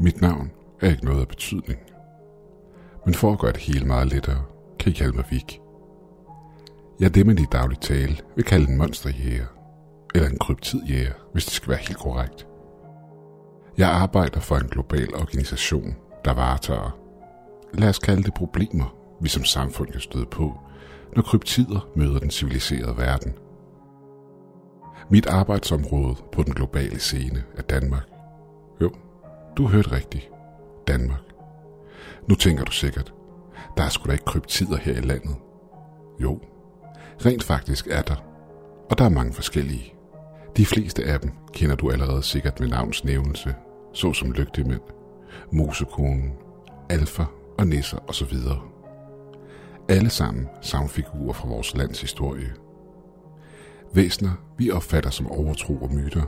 Mit 0.00 0.20
navn 0.20 0.50
er 0.80 0.90
ikke 0.90 1.04
noget 1.04 1.20
af 1.20 1.28
betydning. 1.28 1.80
Men 3.04 3.14
for 3.14 3.32
at 3.32 3.38
gøre 3.38 3.52
det 3.52 3.60
hele 3.60 3.86
meget 3.86 4.08
lettere, 4.08 4.42
kan 4.78 4.92
I 4.92 4.94
kalde 4.94 5.16
mig 5.16 5.24
Vik. 5.30 5.60
Jeg 7.00 7.06
er 7.06 7.10
det, 7.10 7.26
man 7.26 7.38
i 7.38 7.46
daglig 7.52 7.78
tale 7.78 8.16
vil 8.36 8.44
kalde 8.44 8.70
en 8.70 8.78
monsterjæger, 8.78 9.46
eller 10.14 10.28
en 10.28 10.38
kryptidjæger, 10.38 11.12
hvis 11.32 11.44
det 11.44 11.54
skal 11.54 11.68
være 11.68 11.78
helt 11.78 11.98
korrekt. 11.98 12.46
Jeg 13.78 13.90
arbejder 13.90 14.40
for 14.40 14.56
en 14.56 14.68
global 14.68 15.14
organisation, 15.14 15.96
der 16.24 16.32
varetager, 16.32 16.98
lad 17.74 17.88
os 17.88 17.98
kalde 17.98 18.22
det 18.22 18.34
problemer, 18.34 18.94
vi 19.20 19.28
som 19.28 19.44
samfund 19.44 19.88
kan 19.88 20.00
støde 20.00 20.26
på, 20.26 20.60
når 21.16 21.22
kryptider 21.22 21.88
møder 21.96 22.18
den 22.18 22.30
civiliserede 22.30 22.96
verden. 22.96 23.34
Mit 25.10 25.26
arbejdsområde 25.26 26.16
på 26.32 26.42
den 26.42 26.54
globale 26.54 26.98
scene 26.98 27.42
er 27.56 27.62
Danmark. 27.62 28.11
Du 29.56 29.66
hørte 29.66 29.92
rigtigt. 29.92 30.30
Danmark. 30.88 31.20
Nu 32.28 32.34
tænker 32.34 32.64
du 32.64 32.72
sikkert, 32.72 33.14
der 33.76 33.82
er 33.82 33.88
sgu 33.88 34.06
da 34.06 34.12
ikke 34.12 34.24
kryptider 34.24 34.76
her 34.76 34.92
i 34.92 35.00
landet. 35.00 35.36
Jo, 36.22 36.40
rent 37.26 37.42
faktisk 37.42 37.86
er 37.86 38.02
der, 38.02 38.16
og 38.90 38.98
der 38.98 39.04
er 39.04 39.08
mange 39.08 39.32
forskellige. 39.32 39.94
De 40.56 40.66
fleste 40.66 41.04
af 41.04 41.20
dem 41.20 41.30
kender 41.52 41.76
du 41.76 41.90
allerede 41.90 42.22
sikkert 42.22 42.60
med 42.60 42.68
navns 42.68 43.04
nævnelse, 43.04 43.54
såsom 43.92 44.32
lygtemænd, 44.32 44.80
musekonen, 45.52 46.32
alfa 46.90 47.24
og 47.58 47.66
nisser 47.66 47.98
osv. 48.08 48.36
Alle 49.88 50.10
sammen 50.10 50.48
savnfigurer 50.62 51.32
fra 51.32 51.48
vores 51.48 51.76
lands 51.76 52.00
historie. 52.00 52.52
Væsner, 53.94 54.32
vi 54.58 54.70
opfatter 54.70 55.10
som 55.10 55.30
overtro 55.30 55.76
og 55.76 55.94
myter, 55.94 56.22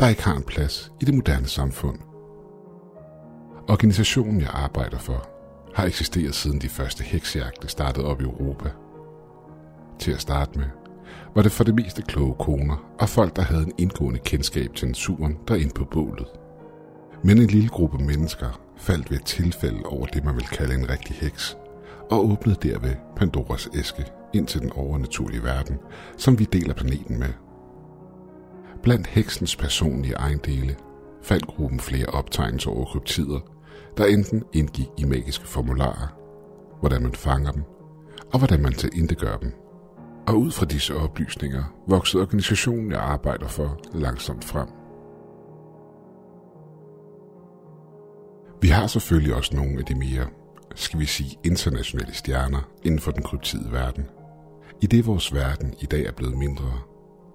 der 0.00 0.08
ikke 0.08 0.22
har 0.22 0.36
en 0.36 0.42
plads 0.42 0.92
i 1.00 1.04
det 1.04 1.14
moderne 1.14 1.46
samfund. 1.46 1.98
Organisationen, 3.70 4.40
jeg 4.40 4.50
arbejder 4.52 4.98
for, 4.98 5.28
har 5.74 5.84
eksisteret 5.84 6.34
siden 6.34 6.60
de 6.60 6.68
første 6.68 7.04
heksjagte 7.04 7.68
startede 7.68 8.06
op 8.06 8.20
i 8.20 8.24
Europa. 8.24 8.70
Til 9.98 10.12
at 10.12 10.20
starte 10.20 10.58
med, 10.58 10.66
var 11.34 11.42
det 11.42 11.52
for 11.52 11.64
det 11.64 11.74
meste 11.74 12.02
kloge 12.02 12.34
koner 12.38 12.94
og 13.00 13.08
folk, 13.08 13.36
der 13.36 13.42
havde 13.42 13.62
en 13.62 13.72
indgående 13.78 14.18
kendskab 14.18 14.74
til 14.74 14.88
naturen 14.88 15.38
derinde 15.48 15.74
på 15.74 15.84
bålet. 15.84 16.26
Men 17.24 17.38
en 17.38 17.46
lille 17.46 17.68
gruppe 17.68 17.98
mennesker 18.04 18.60
faldt 18.76 19.10
ved 19.10 19.18
et 19.18 19.24
tilfælde 19.24 19.82
over 19.84 20.06
det, 20.06 20.24
man 20.24 20.34
vil 20.34 20.46
kalde 20.46 20.74
en 20.74 20.90
rigtig 20.90 21.16
heks, 21.16 21.56
og 22.10 22.30
åbnede 22.30 22.68
derved 22.68 22.94
Pandoras 23.16 23.68
æske 23.74 24.04
ind 24.34 24.46
til 24.46 24.60
den 24.60 24.72
overnaturlige 24.72 25.42
verden, 25.42 25.78
som 26.16 26.38
vi 26.38 26.44
deler 26.44 26.74
planeten 26.74 27.18
med. 27.18 27.32
Blandt 28.82 29.06
heksens 29.06 29.56
personlige 29.56 30.14
ejendele 30.14 30.76
fandt 31.22 31.46
gruppen 31.46 31.80
flere 31.80 32.06
optegnelser 32.06 32.70
over 32.70 32.84
kryptider, 32.84 33.57
der 33.98 34.06
enten 34.06 34.44
indgik 34.52 34.88
i 34.98 35.04
magiske 35.04 35.46
formularer, 35.46 36.16
hvordan 36.80 37.02
man 37.02 37.14
fanger 37.14 37.52
dem, 37.52 37.62
og 38.32 38.38
hvordan 38.38 38.62
man 38.62 38.72
gør 39.18 39.36
dem. 39.36 39.52
Og 40.28 40.40
ud 40.40 40.50
fra 40.50 40.66
disse 40.66 40.96
oplysninger 40.96 41.64
voksede 41.88 42.22
organisationen, 42.22 42.92
jeg 42.92 43.00
arbejder 43.00 43.48
for, 43.48 43.80
langsomt 43.94 44.44
frem. 44.44 44.68
Vi 48.62 48.68
har 48.68 48.86
selvfølgelig 48.86 49.34
også 49.34 49.56
nogle 49.56 49.78
af 49.78 49.84
de 49.84 49.94
mere, 49.94 50.26
skal 50.74 51.00
vi 51.00 51.04
sige, 51.04 51.38
internationale 51.44 52.14
stjerner 52.14 52.70
inden 52.84 53.00
for 53.00 53.10
den 53.10 53.22
kryptide 53.22 53.72
verden. 53.72 54.06
I 54.80 54.86
det 54.86 55.06
vores 55.06 55.34
verden 55.34 55.74
i 55.80 55.86
dag 55.86 56.06
er 56.06 56.12
blevet 56.12 56.38
mindre, 56.38 56.72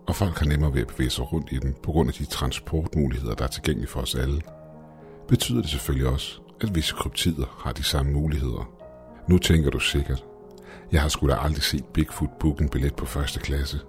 og 0.07 0.15
folk 0.15 0.39
har 0.39 0.45
nemmere 0.45 0.73
ved 0.73 0.81
at 0.81 0.87
bevæge 0.87 1.09
sig 1.09 1.33
rundt 1.33 1.51
i 1.51 1.57
den 1.57 1.75
på 1.83 1.91
grund 1.91 2.09
af 2.09 2.13
de 2.13 2.25
transportmuligheder, 2.25 3.35
der 3.35 3.43
er 3.43 3.47
tilgængelige 3.47 3.89
for 3.89 4.01
os 4.01 4.15
alle, 4.15 4.41
betyder 5.27 5.61
det 5.61 5.69
selvfølgelig 5.69 6.07
også, 6.07 6.42
at 6.63 6.75
visse 6.75 6.95
kryptider 6.95 7.45
har 7.59 7.71
de 7.71 7.83
samme 7.83 8.11
muligheder. 8.11 8.69
Nu 9.27 9.37
tænker 9.37 9.69
du 9.69 9.79
sikkert, 9.79 10.25
jeg 10.91 11.01
har 11.01 11.09
sgu 11.09 11.27
da 11.27 11.35
aldrig 11.35 11.63
set 11.63 11.85
Bigfoot 11.85 12.39
booke 12.39 12.63
en 12.63 12.69
billet 12.69 12.95
på 12.95 13.05
første 13.05 13.39
klasse. 13.39 13.79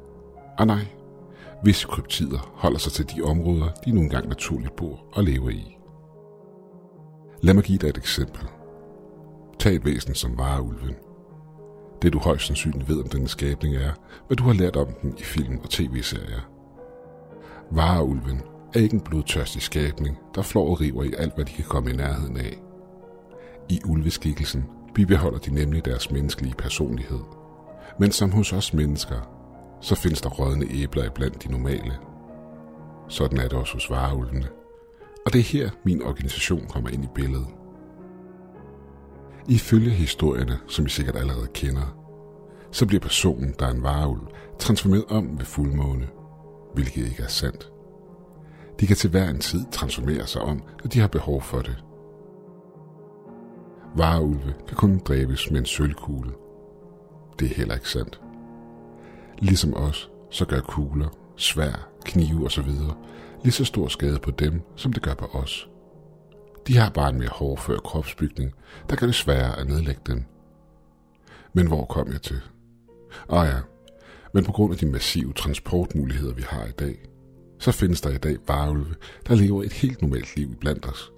Og 0.59 0.67
nej, 0.67 0.87
visse 1.65 1.87
kryptider 1.87 2.53
holder 2.55 2.79
sig 2.79 2.93
til 2.93 3.17
de 3.17 3.23
områder, 3.23 3.69
de 3.85 3.91
nu 3.91 4.01
engang 4.01 4.29
naturligt 4.29 4.77
bor 4.77 5.05
og 5.13 5.25
lever 5.25 5.51
i. 5.51 5.77
Lad 7.41 7.55
mig 7.55 7.65
give 7.65 7.79
dig 7.79 7.89
et 7.89 7.97
eksempel. 7.97 8.49
Tag 9.59 9.75
et 9.75 9.85
væsen 9.85 10.15
som 10.15 10.39
vareulven. 10.39 10.95
Det 12.03 12.13
du 12.13 12.19
højst 12.19 12.47
sandsynligt 12.47 12.89
ved 12.89 13.01
om 13.03 13.09
denne 13.09 13.29
skabning 13.29 13.77
er, 13.77 13.93
hvad 14.27 14.37
du 14.37 14.45
har 14.45 14.53
lært 14.53 14.77
om 14.77 14.89
den 15.03 15.15
i 15.19 15.23
film 15.23 15.59
og 15.63 15.71
tv-serier. 15.71 16.41
Vareulven 17.71 18.43
er 18.75 18.79
ikke 18.81 18.95
en 18.95 19.01
blodtørstig 19.01 19.63
skabning, 19.63 20.19
der 20.35 20.43
flår 20.43 20.71
og 20.71 20.81
river 20.81 21.03
i 21.03 21.13
alt, 21.19 21.35
hvad 21.35 21.45
de 21.45 21.53
kan 21.53 21.65
komme 21.65 21.91
i 21.91 21.97
nærheden 21.97 22.37
af. 22.37 22.63
I 23.69 23.81
ulveskikkelsen 23.85 24.65
bibeholder 24.95 25.39
de 25.39 25.55
nemlig 25.55 25.85
deres 25.85 26.11
menneskelige 26.11 26.55
personlighed. 26.55 27.21
Men 28.01 28.13
som 28.13 28.31
hos 28.33 28.53
os 28.53 28.75
mennesker, 28.75 29.17
så 29.81 29.95
findes 29.95 30.21
der 30.21 30.29
rådne 30.29 30.67
æbler 30.71 31.11
blandt 31.11 31.43
de 31.43 31.51
normale. 31.51 31.93
Sådan 33.09 33.39
er 33.39 33.43
det 33.43 33.53
også 33.53 33.73
hos 33.73 33.91
vareulvene. 33.91 34.49
Og 35.27 35.33
det 35.33 35.39
er 35.39 35.43
her, 35.43 35.71
min 35.85 36.03
organisation 36.03 36.67
kommer 36.69 36.91
ind 36.91 37.05
i 37.05 37.09
billedet. 37.15 37.49
Ifølge 39.49 39.91
historierne, 39.91 40.59
som 40.69 40.87
I 40.87 40.89
sikkert 40.89 41.17
allerede 41.17 41.49
kender, 41.55 41.97
så 42.71 42.87
bliver 42.87 43.01
personen, 43.01 43.55
der 43.59 43.67
er 43.67 43.71
en 43.71 43.83
vareulv, 43.83 44.27
transformeret 44.59 45.05
om 45.09 45.39
ved 45.39 45.45
fuldmåne, 45.45 46.09
hvilket 46.75 47.07
ikke 47.07 47.23
er 47.23 47.29
sandt. 47.29 47.74
De 48.81 48.87
kan 48.87 48.97
til 48.97 49.11
hver 49.11 49.29
en 49.29 49.39
tid 49.39 49.65
transformere 49.73 50.27
sig 50.27 50.43
om, 50.43 50.63
når 50.83 50.89
de 50.89 51.01
har 51.01 51.09
behov 51.09 51.43
for 51.43 51.59
det. 51.59 51.85
Vareulve 53.97 54.55
kan 54.69 54.77
kun 54.77 54.99
dræbes 54.99 55.51
med 55.51 55.61
en 55.61 55.67
sølvkugle. 55.67 56.33
Det 57.39 57.51
er 57.51 57.55
heller 57.55 57.75
ikke 57.75 57.89
sandt. 57.89 58.21
Ligesom 59.39 59.75
os, 59.75 60.11
så 60.31 60.45
gør 60.45 60.61
kugler, 60.61 61.09
svær, 61.37 61.89
knive 62.05 62.47
osv. 62.47 62.69
lige 63.43 63.53
så 63.53 63.65
stor 63.65 63.89
skade 63.89 64.19
på 64.19 64.31
dem, 64.31 64.63
som 64.77 64.93
det 64.93 65.03
gør 65.03 65.15
på 65.15 65.25
os. 65.25 65.69
De 66.67 66.77
har 66.77 66.91
bare 66.91 67.11
en 67.11 67.19
mere 67.19 67.29
hårdfør 67.33 67.79
kropsbygning, 67.79 68.55
der 68.91 68.97
gør 68.97 69.07
det 69.07 69.15
sværere 69.15 69.59
at 69.59 69.69
nedlægge 69.69 70.01
dem. 70.07 70.25
Men 71.53 71.67
hvor 71.67 71.85
kom 71.85 72.13
jeg 72.13 72.23
til? 72.23 72.41
Ah 73.29 73.47
ja, 73.47 73.59
men 74.35 74.45
på 74.45 74.53
grund 74.53 74.73
af 74.73 74.79
de 74.79 74.87
massive 74.87 75.33
transportmuligheder, 75.33 76.35
vi 76.35 76.43
har 76.49 76.65
i 76.65 76.73
dag, 76.73 77.09
så 77.65 77.73
findes 77.73 78.01
der 78.01 78.11
i 78.11 78.19
dag 78.19 78.37
varulve, 78.47 78.95
der 79.29 79.35
lever 79.35 79.63
et 79.63 79.73
helt 79.73 80.03
normalt 80.03 80.37
liv 80.37 80.57
blandt 80.61 80.87
os. 80.87 81.13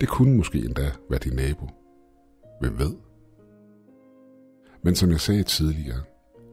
Det 0.00 0.08
kunne 0.08 0.36
måske 0.36 0.58
endda 0.58 0.92
være 1.10 1.18
din 1.18 1.32
nabo. 1.32 1.68
Hvem 2.60 2.78
ved? 2.78 2.94
Men 4.82 4.94
som 4.94 5.10
jeg 5.10 5.20
sagde 5.20 5.42
tidligere, 5.42 6.00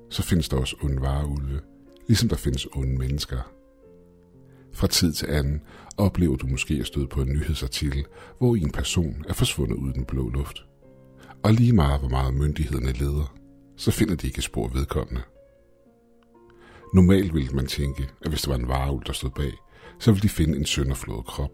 så 0.09 0.23
findes 0.23 0.49
der 0.49 0.57
også 0.57 0.75
onde 0.83 1.01
varulve, 1.01 1.59
ligesom 2.07 2.29
der 2.29 2.35
findes 2.35 2.67
onde 2.75 2.97
mennesker. 2.97 3.51
Fra 4.73 4.87
tid 4.87 5.13
til 5.13 5.27
anden 5.27 5.61
oplever 5.97 6.35
du 6.35 6.47
måske 6.47 6.73
at 6.73 6.87
støde 6.87 7.07
på 7.07 7.21
en 7.21 7.29
nyhedsartikel, 7.29 8.05
hvor 8.37 8.55
en 8.55 8.71
person 8.71 9.25
er 9.29 9.33
forsvundet 9.33 9.75
ud 9.75 9.89
i 9.89 9.93
den 9.93 10.05
blå 10.05 10.29
luft. 10.29 10.65
Og 11.43 11.53
lige 11.53 11.73
meget 11.73 11.99
hvor 11.99 12.09
meget 12.09 12.33
myndighederne 12.33 12.91
leder, 12.91 13.35
så 13.77 13.91
finder 13.91 14.15
de 14.15 14.27
ikke 14.27 14.41
spor 14.41 14.67
vedkommende. 14.67 15.21
Normalt 16.93 17.33
ville 17.33 17.53
man 17.53 17.67
tænke, 17.67 18.09
at 18.21 18.29
hvis 18.29 18.41
det 18.41 18.49
var 18.49 18.55
en 18.55 18.67
vareulv, 18.67 19.03
der 19.05 19.13
stod 19.13 19.29
bag, 19.29 19.53
så 19.99 20.11
ville 20.11 20.23
de 20.23 20.29
finde 20.29 20.57
en 20.57 20.65
sønderflået 20.65 21.25
krop. 21.25 21.51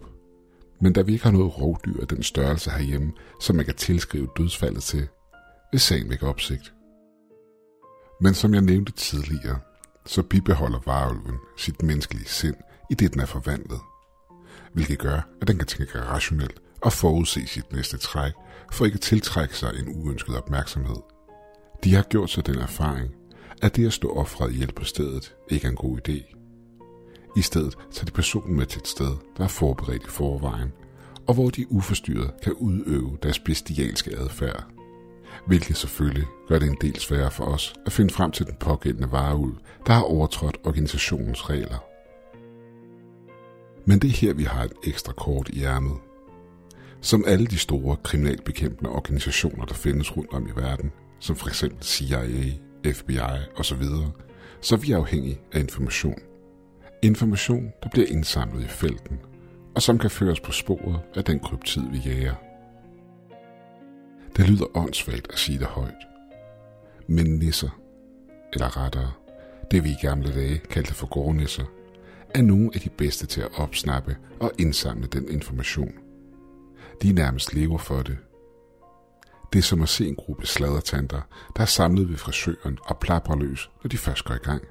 Men 0.81 0.93
da 0.93 1.01
vi 1.01 1.11
ikke 1.11 1.25
har 1.25 1.31
noget 1.31 1.61
rovdyr 1.61 2.01
af 2.01 2.07
den 2.07 2.23
størrelse 2.23 2.71
herhjemme, 2.71 3.13
som 3.41 3.55
man 3.55 3.65
kan 3.65 3.75
tilskrive 3.75 4.27
dødsfaldet 4.37 4.83
til, 4.83 5.07
vil 5.71 5.79
sagen 5.79 6.09
vække 6.09 6.27
opsigt. 6.27 6.73
Men 8.21 8.33
som 8.33 8.53
jeg 8.53 8.61
nævnte 8.61 8.91
tidligere, 8.91 9.59
så 10.05 10.23
bibeholder 10.23 10.79
varulven 10.85 11.35
sit 11.57 11.83
menneskelige 11.83 12.27
sind, 12.27 12.55
i 12.91 12.93
det 12.93 13.13
den 13.13 13.21
er 13.21 13.25
forvandlet. 13.25 13.79
Hvilket 14.73 14.99
gør, 14.99 15.21
at 15.41 15.47
den 15.47 15.57
kan 15.57 15.67
tænke 15.67 16.01
rationelt 16.01 16.61
og 16.81 16.93
forudse 16.93 17.47
sit 17.47 17.73
næste 17.73 17.97
træk, 17.97 18.33
for 18.71 18.85
ikke 18.85 18.95
at 18.95 19.01
tiltrække 19.01 19.57
sig 19.57 19.73
en 19.79 20.03
uønsket 20.03 20.37
opmærksomhed. 20.37 21.01
De 21.83 21.95
har 21.95 22.03
gjort 22.03 22.29
sig 22.29 22.45
den 22.45 22.55
erfaring, 22.55 23.16
at 23.61 23.75
det 23.75 23.87
at 23.87 23.93
stå 23.93 24.09
offret 24.09 24.53
ihjel 24.53 24.71
på 24.71 24.83
stedet 24.83 25.35
ikke 25.49 25.65
er 25.65 25.71
en 25.71 25.75
god 25.75 26.09
idé. 26.09 26.33
I 27.37 27.41
stedet 27.41 27.77
tager 27.91 28.05
de 28.05 28.11
personen 28.11 28.57
med 28.57 28.65
til 28.65 28.79
et 28.79 28.87
sted, 28.87 29.15
der 29.37 29.43
er 29.43 29.47
forberedt 29.47 30.03
i 30.03 30.09
forvejen, 30.09 30.71
og 31.27 31.33
hvor 31.33 31.49
de 31.49 31.71
uforstyrret 31.71 32.31
kan 32.43 32.53
udøve 32.53 33.17
deres 33.23 33.39
bestialske 33.39 34.17
adfærd. 34.17 34.63
Hvilket 35.47 35.77
selvfølgelig 35.77 36.25
gør 36.47 36.59
det 36.59 36.69
en 36.69 36.77
del 36.81 36.99
sværere 36.99 37.31
for 37.31 37.45
os 37.45 37.73
at 37.85 37.91
finde 37.91 38.13
frem 38.13 38.31
til 38.31 38.45
den 38.45 38.55
pågældende 38.59 39.11
vareuld, 39.11 39.57
der 39.85 39.93
har 39.93 40.01
overtrådt 40.01 40.57
organisationens 40.63 41.49
regler. 41.49 41.83
Men 43.85 43.99
det 43.99 44.07
er 44.07 44.17
her, 44.17 44.33
vi 44.33 44.43
har 44.43 44.63
et 44.63 44.73
ekstra 44.83 45.13
kort 45.13 45.49
i 45.49 45.63
ærmet. 45.63 45.97
Som 47.01 47.23
alle 47.27 47.47
de 47.47 47.57
store 47.57 47.95
kriminalbekæmpende 48.03 48.89
organisationer, 48.89 49.65
der 49.65 49.73
findes 49.73 50.17
rundt 50.17 50.33
om 50.33 50.47
i 50.47 50.51
verden, 50.55 50.91
som 51.19 51.35
for 51.35 51.47
eksempel 51.47 51.83
CIA, 51.83 52.51
FBI 52.85 53.19
osv., 53.55 53.83
så 54.61 54.75
er 54.75 54.79
vi 54.79 54.91
afhængige 54.91 55.41
af 55.51 55.59
information. 55.59 56.19
Information, 57.01 57.73
der 57.83 57.89
bliver 57.89 58.07
indsamlet 58.07 58.63
i 58.63 58.67
felten, 58.67 59.19
og 59.75 59.81
som 59.81 59.99
kan 59.99 60.09
føres 60.09 60.39
på 60.39 60.51
sporet 60.51 60.99
af 61.15 61.23
den 61.23 61.39
kryptid, 61.39 61.81
vi 61.91 61.97
jager. 61.97 62.35
Det 64.37 64.49
lyder 64.49 64.77
åndssvagt 64.77 65.31
at 65.31 65.39
sige 65.39 65.59
det 65.59 65.67
højt. 65.67 66.07
Men 67.07 67.25
nisser, 67.25 67.79
eller 68.53 68.83
rettere, 68.83 69.11
det 69.71 69.83
vi 69.83 69.89
i 69.89 70.05
gamle 70.05 70.33
dage 70.33 70.57
kaldte 70.57 70.93
for 70.93 71.07
gårdnisser, 71.07 71.65
er 72.29 72.41
nogle 72.41 72.71
af 72.73 72.81
de 72.81 72.89
bedste 72.89 73.25
til 73.25 73.41
at 73.41 73.59
opsnappe 73.59 74.17
og 74.39 74.51
indsamle 74.59 75.07
den 75.07 75.29
information. 75.29 75.93
De 77.01 77.13
nærmest 77.13 77.53
lever 77.53 77.77
for 77.77 78.01
det. 78.01 78.17
Det 79.53 79.59
er 79.59 79.63
som 79.63 79.81
at 79.81 79.89
se 79.89 80.07
en 80.07 80.15
gruppe 80.15 80.45
sladertanter, 80.45 81.21
der 81.55 81.61
er 81.61 81.65
samlet 81.65 82.09
ved 82.09 82.17
frisøren 82.17 82.77
og 82.83 82.99
plapper 82.99 83.35
løs, 83.35 83.71
når 83.83 83.89
de 83.89 83.97
først 83.97 84.25
går 84.25 84.33
i 84.33 84.37
gang. 84.37 84.63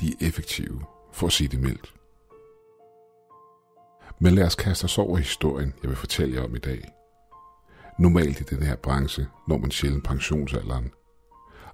De 0.00 0.08
er 0.08 0.26
effektive, 0.26 0.84
for 1.12 1.26
at 1.26 1.32
sige 1.32 1.48
det 1.48 1.60
mildt. 1.60 1.94
Men 4.20 4.34
lad 4.34 4.44
os 4.44 4.54
kaste 4.54 4.84
os 4.84 4.98
over 4.98 5.16
historien, 5.16 5.74
jeg 5.82 5.88
vil 5.88 5.96
fortælle 5.96 6.34
jer 6.36 6.44
om 6.44 6.56
i 6.56 6.58
dag. 6.58 6.84
Normalt 7.98 8.40
i 8.40 8.44
den 8.44 8.62
her 8.62 8.76
branche 8.76 9.26
når 9.48 9.58
man 9.58 9.70
sjældent 9.70 10.04
pensionsalderen. 10.04 10.92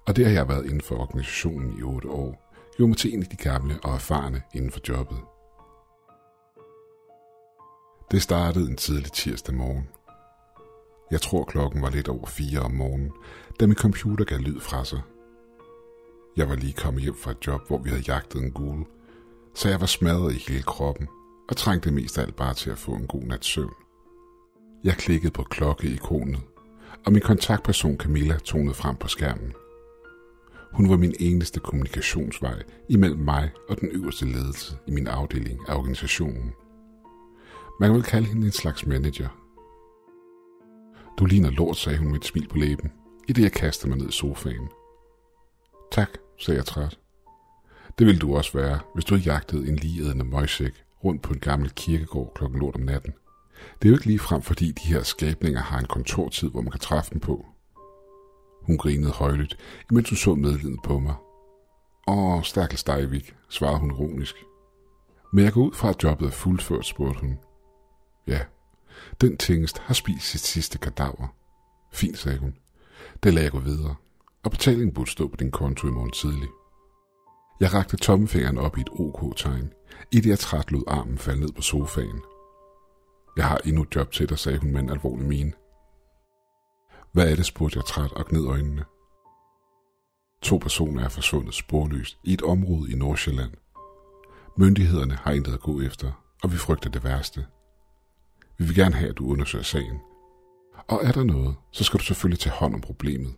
Og 0.07 0.17
det 0.17 0.27
har 0.27 0.33
jeg 0.33 0.49
været 0.49 0.65
inden 0.65 0.81
for 0.81 0.97
organisationen 0.97 1.79
i 1.79 1.83
8 1.83 2.09
år, 2.09 2.53
gjorde 2.77 2.89
mig 2.89 2.97
til 2.97 3.15
en 3.15 3.23
af 3.23 3.29
de 3.29 3.37
gamle 3.37 3.79
og 3.85 3.95
erfarne 3.95 4.43
inden 4.55 4.71
for 4.71 4.81
jobbet. 4.89 5.19
Det 8.11 8.23
startede 8.23 8.71
en 8.71 8.77
tidlig 8.77 9.13
tirsdag 9.13 9.55
morgen. 9.55 9.89
Jeg 11.11 11.21
tror 11.21 11.45
klokken 11.45 11.83
var 11.83 11.91
lidt 11.91 12.09
over 12.09 12.27
fire 12.27 12.61
om 12.61 12.71
morgenen, 12.71 13.13
da 13.61 13.67
min 13.67 13.77
computer 13.77 14.25
gav 14.25 14.39
lyd 14.39 14.61
fra 14.61 14.85
sig. 14.85 15.01
Jeg 16.37 16.49
var 16.49 16.55
lige 16.55 16.73
kommet 16.73 17.03
hjem 17.03 17.15
fra 17.15 17.31
et 17.31 17.47
job, 17.47 17.67
hvor 17.67 17.79
vi 17.79 17.89
havde 17.89 18.03
jagtet 18.07 18.43
en 18.43 18.51
gule, 18.51 18.85
så 19.55 19.69
jeg 19.69 19.81
var 19.81 19.87
smadret 19.87 20.35
i 20.35 20.45
hele 20.49 20.63
kroppen 20.63 21.09
og 21.49 21.57
trængte 21.57 21.91
mest 21.91 22.19
af 22.19 22.23
alt 22.23 22.37
bare 22.37 22.55
til 22.55 22.71
at 22.71 22.79
få 22.79 22.93
en 22.93 23.07
god 23.07 23.23
nats 23.23 23.47
søvn. 23.47 23.75
Jeg 24.85 24.95
klikkede 24.95 25.33
på 25.33 25.43
klokkeikonet, 25.43 26.41
og 27.07 27.13
min 27.13 27.23
kontaktperson 27.23 27.97
Camilla 27.97 28.39
tonede 28.39 28.75
frem 28.75 28.97
på 28.97 29.09
skærmen. 29.09 29.53
Hun 30.73 30.91
var 30.91 30.97
min 30.97 31.15
eneste 31.21 31.61
kommunikationsvej 31.61 32.63
imellem 32.89 33.21
mig 33.21 33.51
og 33.69 33.81
den 33.81 33.89
øverste 33.93 34.27
ledelse 34.27 34.77
i 34.87 34.91
min 34.91 35.07
afdeling 35.07 35.61
af 35.69 35.75
organisationen. 35.75 36.53
Man 37.81 37.95
vil 37.95 38.03
kalde 38.03 38.27
hende 38.27 38.47
en 38.47 38.53
slags 38.53 38.87
manager. 38.87 39.44
Du 41.19 41.25
ligner 41.25 41.51
lort, 41.51 41.77
sagde 41.77 41.99
hun 41.99 42.09
med 42.09 42.17
et 42.17 42.25
smil 42.25 42.49
på 42.49 42.57
læben, 42.57 42.93
i 43.29 43.33
det 43.33 43.43
jeg 43.43 43.53
kastede 43.53 43.89
mig 43.89 43.99
ned 43.99 44.09
i 44.09 44.13
sofaen. 44.13 44.69
Tak, 45.93 46.09
sagde 46.39 46.59
jeg 46.59 46.67
træt. 46.67 46.99
Det 47.99 48.07
ville 48.07 48.21
du 48.21 48.37
også 48.37 48.59
være, 48.59 48.79
hvis 48.95 49.05
du 49.05 49.15
havde 49.15 49.31
jagtet 49.31 49.69
en 49.69 49.77
ligeædende 49.77 50.25
møgsæk 50.25 50.85
rundt 51.05 51.23
på 51.23 51.33
en 51.33 51.41
gammel 51.41 51.71
kirkegård 51.71 52.33
klokken 52.35 52.61
lort 52.61 52.75
om 52.75 52.81
natten. 52.81 53.15
Det 53.83 53.89
er 53.89 53.91
jo 53.91 53.95
ikke 53.97 54.07
lige 54.07 54.19
frem, 54.19 54.43
fordi 54.43 54.73
de 54.73 54.89
her 54.89 55.03
skabninger 55.03 55.61
har 55.61 55.79
en 55.79 55.87
kontortid, 55.87 56.51
hvor 56.51 56.61
man 56.61 56.71
kan 56.71 56.81
træffe 56.81 57.11
dem 57.11 57.21
på. 57.21 57.47
Hun 58.63 58.79
grinede 58.79 59.13
højlydt, 59.13 59.59
imens 59.91 60.11
hun 60.11 60.17
så 60.17 60.35
medlidendet 60.35 60.81
på 60.85 60.99
mig. 60.99 61.15
Åh, 62.09 62.43
stakkels 62.43 62.85
Vik, 63.11 63.35
svarede 63.49 63.79
hun 63.79 63.91
ironisk. 63.91 64.35
Men 65.33 65.45
jeg 65.45 65.53
går 65.53 65.63
ud 65.63 65.73
fra, 65.73 65.89
at 65.89 66.03
jobbet 66.03 66.27
er 66.27 66.31
fuldført, 66.31 66.87
spurgte 66.87 67.21
hun. 67.21 67.39
Ja, 68.27 68.41
den 69.21 69.37
tingest 69.37 69.79
har 69.79 69.95
spist 69.95 70.27
sit 70.27 70.41
sidste 70.41 70.79
kadaver. 70.79 71.35
Fint, 71.93 72.19
sagde 72.19 72.39
hun. 72.39 72.55
Det 73.23 73.35
lader 73.35 73.45
jeg 73.45 73.53
gå 73.53 73.59
videre, 73.59 73.95
og 74.45 74.51
betalingen 74.51 74.95
burde 74.95 75.11
stå 75.11 75.29
på 75.29 75.37
din 75.37 75.51
konto 75.51 75.89
i 75.89 75.91
morgen 75.91 76.13
tidlig. 76.13 76.49
Jeg 77.61 77.75
rakte 77.75 77.97
tommefingeren 77.97 78.59
op 78.59 78.79
i 78.79 78.81
et 78.81 78.89
OK-tegn, 78.93 79.73
i 80.13 80.21
det 80.21 80.31
jeg 80.31 80.39
træt 80.39 80.73
lod 80.73 80.85
armen 80.87 81.19
falde 81.19 81.41
ned 81.41 81.53
på 81.53 81.63
sofaen. 81.63 82.21
Jeg 83.37 83.49
har 83.49 83.57
endnu 83.65 83.83
et 83.83 83.97
job 83.97 84.13
til 84.13 84.29
dig, 84.29 84.39
sagde 84.39 84.59
hun 84.59 84.73
med 84.73 84.81
en 84.81 84.91
alvorlig 84.91 85.27
mine. 85.27 85.53
Hvad 87.13 87.31
er 87.31 87.37
det, 87.37 87.47
spurgte 87.47 87.77
jeg 87.77 87.85
træt 87.85 88.13
og 88.13 88.27
gned 88.27 88.47
øjnene. 88.47 88.85
To 90.43 90.57
personer 90.59 91.05
er 91.05 91.09
forsvundet 91.09 91.55
sporløst 91.55 92.19
i 92.25 92.33
et 92.33 92.43
område 92.43 92.93
i 92.93 92.95
Nordsjælland. 92.95 93.53
Myndighederne 94.57 95.15
har 95.15 95.33
intet 95.33 95.53
at 95.53 95.61
gå 95.61 95.81
efter, 95.81 96.13
og 96.43 96.53
vi 96.53 96.57
frygter 96.57 96.91
det 96.91 97.05
værste. 97.05 97.47
Vi 98.59 98.65
vil 98.65 98.75
gerne 98.75 98.95
have, 98.95 99.11
at 99.11 99.19
du 99.19 99.31
undersøger 99.31 99.65
sagen. 99.65 99.99
Og 100.89 101.01
er 101.05 101.13
der 101.13 101.25
noget, 101.25 101.55
så 101.73 101.85
skal 101.85 101.99
du 102.01 102.05
selvfølgelig 102.05 102.39
tage 102.39 102.55
hånd 102.55 102.75
om 102.75 102.81
problemet. 102.81 103.35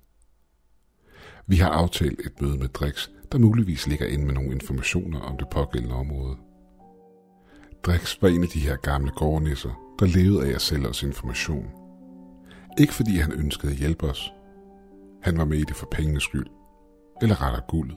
Vi 1.47 1.57
har 1.57 1.71
aftalt 1.71 2.21
et 2.21 2.41
møde 2.41 2.59
med 2.59 2.69
Drix, 2.69 3.09
der 3.33 3.39
muligvis 3.39 3.87
ligger 3.87 4.07
inde 4.07 4.27
med 4.27 4.35
nogle 4.35 4.53
informationer 4.53 5.21
om 5.21 5.37
det 5.37 5.49
pågældende 5.49 5.95
område. 5.95 6.37
Drix 7.83 8.23
var 8.23 8.29
en 8.29 8.43
af 8.43 8.49
de 8.49 8.61
her 8.61 8.77
gamle 8.77 9.11
gårdnisser, 9.11 9.95
der 9.99 10.07
levede 10.07 10.47
af 10.47 10.55
at 10.55 10.63
sælge 10.63 10.89
os 10.89 11.03
information. 11.03 11.71
Ikke 12.79 12.95
fordi 12.95 13.17
han 13.17 13.33
ønskede 13.33 13.73
at 13.73 13.79
hjælpe 13.79 14.07
os. 14.07 14.33
Han 15.23 15.39
var 15.39 15.45
med 15.45 15.59
i 15.59 15.65
det 15.65 15.77
for 15.77 15.89
pengenes 15.91 16.23
skyld. 16.23 16.47
Eller 17.23 17.43
rettere 17.43 17.63
guldet. 17.69 17.97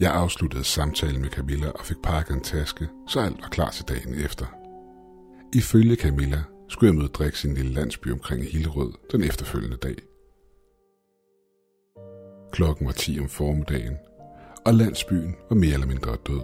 Jeg 0.00 0.14
afsluttede 0.14 0.64
samtalen 0.64 1.20
med 1.20 1.30
Camilla 1.30 1.70
og 1.70 1.84
fik 1.84 1.96
pakket 2.02 2.34
en 2.34 2.42
taske, 2.42 2.88
så 3.08 3.20
alt 3.20 3.42
var 3.42 3.48
klar 3.48 3.70
til 3.70 3.84
dagen 3.88 4.14
efter. 4.14 4.46
Ifølge 5.54 5.96
Camilla 5.96 6.42
skulle 6.68 6.88
jeg 6.88 6.98
møde 6.98 7.08
Drix 7.08 7.44
i 7.44 7.48
en 7.48 7.54
lille 7.54 7.72
landsby 7.72 8.12
omkring 8.12 8.44
Hillerød 8.44 8.92
den 9.12 9.22
efterfølgende 9.22 9.76
dag. 9.76 9.96
Klokken 12.52 12.86
var 12.86 12.92
10 12.92 13.20
om 13.20 13.28
formiddagen, 13.28 13.96
og 14.66 14.74
landsbyen 14.74 15.36
var 15.48 15.56
mere 15.56 15.72
eller 15.72 15.86
mindre 15.86 16.16
død. 16.26 16.40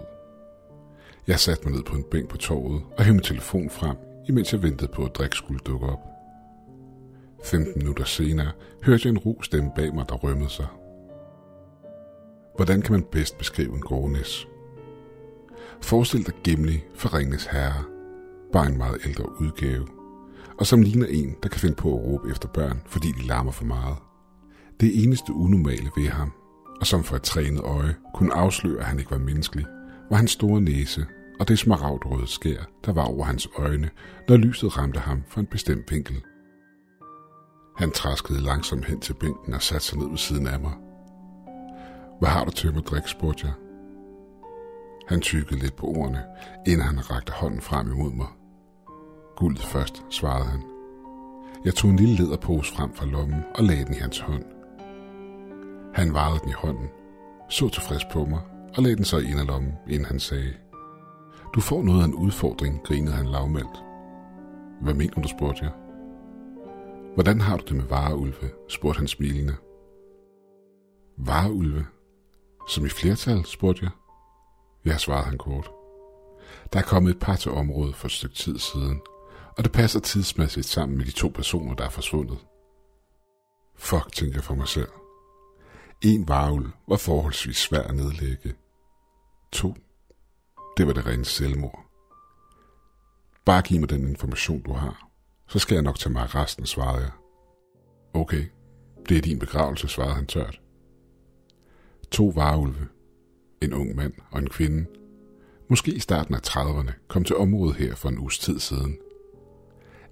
Jeg 1.27 1.39
satte 1.39 1.63
mig 1.63 1.75
ned 1.75 1.83
på 1.83 1.95
en 1.95 2.03
bænk 2.11 2.29
på 2.29 2.37
torvet 2.37 2.81
og 2.97 3.03
hævde 3.03 3.13
min 3.13 3.23
telefon 3.23 3.69
frem, 3.69 3.97
imens 4.29 4.53
jeg 4.53 4.63
ventede 4.63 4.91
på, 4.91 5.05
at 5.05 5.15
Drix 5.15 5.35
skulle 5.35 5.59
dukke 5.59 5.85
op. 5.85 5.99
15 7.43 7.73
minutter 7.77 8.03
senere 8.03 8.51
hørte 8.83 9.01
jeg 9.05 9.09
en 9.11 9.17
ro 9.17 9.41
stemme 9.41 9.71
bag 9.75 9.95
mig, 9.95 10.09
der 10.09 10.15
rømmede 10.15 10.49
sig. 10.49 10.67
Hvordan 12.55 12.81
kan 12.81 12.91
man 12.91 13.03
bedst 13.03 13.37
beskrive 13.37 13.73
en 13.73 13.81
gårdnæs? 13.81 14.47
Forestil 15.81 16.25
dig 16.25 16.33
Gimli 16.43 16.83
fra 16.95 17.17
Ringnes 17.17 17.45
Herre, 17.45 17.92
bare 18.53 18.67
en 18.67 18.77
meget 18.77 18.97
ældre 19.05 19.41
udgave, 19.41 19.87
og 20.59 20.65
som 20.67 20.81
ligner 20.81 21.07
en, 21.09 21.35
der 21.43 21.49
kan 21.49 21.59
finde 21.59 21.75
på 21.75 21.87
at 21.87 22.03
råbe 22.05 22.31
efter 22.31 22.47
børn, 22.47 22.81
fordi 22.85 23.07
de 23.07 23.27
larmer 23.27 23.51
for 23.51 23.65
meget. 23.65 23.97
Det 24.79 25.03
eneste 25.03 25.33
unormale 25.33 25.89
ved 25.97 26.07
ham, 26.07 26.31
og 26.79 26.87
som 26.87 27.03
for 27.03 27.15
et 27.15 27.21
trænet 27.21 27.61
øje 27.61 27.95
kunne 28.13 28.33
afsløre, 28.33 28.79
at 28.79 28.85
han 28.85 28.99
ikke 28.99 29.11
var 29.11 29.17
menneskelig, 29.17 29.65
var 30.09 30.17
hans 30.17 30.31
store 30.31 30.61
næse 30.61 31.05
og 31.39 31.47
det 31.47 31.59
smaragdrøde 31.59 32.27
skær, 32.27 32.63
der 32.85 32.93
var 32.93 33.03
over 33.03 33.23
hans 33.23 33.49
øjne, 33.57 33.89
når 34.29 34.37
lyset 34.37 34.77
ramte 34.77 34.99
ham 34.99 35.23
fra 35.27 35.41
en 35.41 35.47
bestemt 35.47 35.91
vinkel. 35.91 36.23
Han 37.77 37.91
traskede 37.91 38.41
langsomt 38.41 38.85
hen 38.85 38.99
til 38.99 39.13
bænken 39.13 39.53
og 39.53 39.61
satte 39.61 39.85
sig 39.85 39.97
ned 39.97 40.09
ved 40.09 40.17
siden 40.17 40.47
af 40.47 40.59
mig. 40.59 40.73
Hvad 42.19 42.29
har 42.29 42.45
du 42.45 42.51
til 42.51 42.73
mig, 42.73 42.83
drik, 42.83 43.07
spurgte 43.07 43.45
jeg. 43.45 43.53
Han 45.07 45.21
tykkede 45.21 45.59
lidt 45.59 45.75
på 45.75 45.87
ordene, 45.87 46.23
inden 46.67 46.81
han 46.81 47.11
rakte 47.11 47.31
hånden 47.31 47.61
frem 47.61 47.91
imod 47.91 48.11
mig. 48.11 48.27
Guld 49.35 49.57
først, 49.57 50.03
svarede 50.09 50.45
han. 50.45 50.63
Jeg 51.65 51.73
tog 51.75 51.89
en 51.89 51.95
lille 51.95 52.15
lederpose 52.15 52.73
frem 52.73 52.93
fra 52.93 53.05
lommen 53.05 53.43
og 53.55 53.63
lagde 53.63 53.85
den 53.85 53.93
i 53.93 53.97
hans 53.97 54.19
hånd. 54.19 54.43
Han 55.93 56.13
varede 56.13 56.39
den 56.39 56.49
i 56.49 56.53
hånden, 56.53 56.89
så 57.49 57.69
tilfreds 57.69 58.05
på 58.11 58.25
mig 58.25 58.41
og 58.77 58.83
lagde 58.83 58.95
den 58.95 59.05
så 59.05 59.17
i 59.17 59.31
en 59.31 59.39
af 59.39 59.47
lommen, 59.47 59.73
inden 59.87 60.05
han 60.05 60.19
sagde, 60.19 60.53
Du 61.55 61.61
får 61.61 61.83
noget 61.83 62.01
af 62.01 62.05
en 62.05 62.13
udfordring, 62.13 62.81
grinede 62.83 63.15
han 63.15 63.25
lavmældt. 63.25 63.83
Hvad 64.81 64.93
mener 64.93 65.21
du, 65.21 65.27
spurgte 65.27 65.63
jeg. 65.63 65.71
Hvordan 67.13 67.41
har 67.41 67.57
du 67.57 67.63
det 67.67 67.75
med 67.75 67.83
vareulve, 67.83 68.49
spurgte 68.69 68.97
han 68.97 69.07
smilende. 69.07 69.55
Vareulve? 71.17 71.85
Som 72.69 72.85
i 72.85 72.89
flertal, 72.89 73.45
spurgte 73.45 73.83
jeg. 73.83 73.91
Ja, 74.85 74.97
svarede 74.97 75.25
han 75.25 75.37
kort. 75.37 75.71
Der 76.73 76.79
er 76.79 76.83
kommet 76.83 77.11
et 77.11 77.19
par 77.19 77.35
til 77.35 77.51
området 77.51 77.95
for 77.95 78.07
et 78.07 78.11
stykke 78.11 78.35
tid 78.35 78.59
siden, 78.59 79.01
og 79.57 79.63
det 79.63 79.71
passer 79.71 79.99
tidsmæssigt 79.99 80.65
sammen 80.65 80.97
med 80.97 81.05
de 81.05 81.11
to 81.11 81.27
personer, 81.27 81.75
der 81.75 81.85
er 81.85 81.89
forsvundet. 81.89 82.37
Fuck, 83.75 84.11
tænker 84.13 84.35
jeg 84.35 84.43
for 84.43 84.55
mig 84.55 84.67
selv. 84.67 84.89
En 86.01 86.27
varul 86.27 86.71
var 86.87 86.97
forholdsvis 86.97 87.57
svær 87.57 87.81
at 87.81 87.95
nedlægge. 87.95 88.53
To, 89.51 89.75
det 90.77 90.87
var 90.87 90.93
det 90.93 91.05
rene 91.05 91.25
selvmord. 91.25 91.85
Bare 93.45 93.61
giv 93.61 93.79
mig 93.79 93.89
den 93.89 94.07
information, 94.07 94.61
du 94.61 94.73
har, 94.73 95.09
så 95.47 95.59
skal 95.59 95.75
jeg 95.75 95.83
nok 95.83 95.99
tage 95.99 96.13
mig 96.13 96.35
resten, 96.35 96.65
svarede 96.65 97.01
jeg. 97.01 97.11
Okay, 98.13 98.45
det 99.09 99.17
er 99.17 99.21
din 99.21 99.39
begravelse, 99.39 99.87
svarede 99.87 100.13
han 100.13 100.27
tørt. 100.27 100.61
To 102.11 102.27
varulve, 102.35 102.87
en 103.61 103.73
ung 103.73 103.95
mand 103.95 104.13
og 104.31 104.39
en 104.39 104.49
kvinde, 104.49 104.85
måske 105.69 105.93
i 105.93 105.99
starten 105.99 106.35
af 106.35 106.39
30'erne, 106.47 106.91
kom 107.07 107.23
til 107.23 107.35
området 107.35 107.75
her 107.75 107.95
for 107.95 108.09
en 108.09 108.19
uges 108.19 108.39
tid 108.39 108.59
siden. 108.59 108.97